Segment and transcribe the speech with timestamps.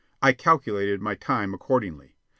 [0.19, 2.15] I calculated my time accordingly.